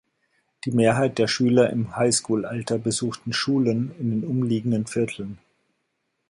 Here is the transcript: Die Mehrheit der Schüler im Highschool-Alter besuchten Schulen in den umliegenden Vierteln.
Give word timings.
Die 0.65 0.71
Mehrheit 0.71 1.19
der 1.19 1.27
Schüler 1.27 1.69
im 1.69 1.95
Highschool-Alter 1.95 2.79
besuchten 2.79 3.33
Schulen 3.33 3.93
in 3.99 4.09
den 4.09 4.23
umliegenden 4.27 4.87
Vierteln. 4.87 5.37